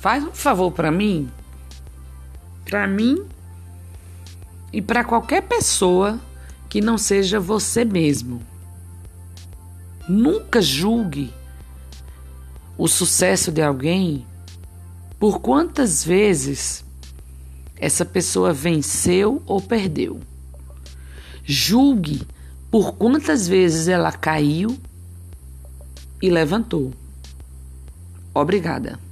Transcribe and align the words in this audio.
Faz 0.00 0.24
um 0.24 0.32
favor 0.32 0.72
para 0.72 0.90
mim, 0.90 1.30
para 2.64 2.86
mim 2.86 3.22
e 4.72 4.80
para 4.80 5.04
qualquer 5.04 5.42
pessoa 5.42 6.18
que 6.70 6.80
não 6.80 6.96
seja 6.96 7.38
você 7.38 7.84
mesmo. 7.84 8.40
Nunca 10.08 10.62
julgue 10.62 11.30
o 12.78 12.88
sucesso 12.88 13.52
de 13.52 13.60
alguém 13.60 14.26
por 15.18 15.38
quantas 15.38 16.02
vezes 16.02 16.82
essa 17.76 18.04
pessoa 18.06 18.54
venceu 18.54 19.42
ou 19.44 19.60
perdeu. 19.60 20.18
Julgue 21.44 22.26
por 22.70 22.94
quantas 22.94 23.46
vezes 23.46 23.86
ela 23.86 24.12
caiu 24.12 24.78
e 26.22 26.30
levantou. 26.30 26.90
Obrigada. 28.32 29.09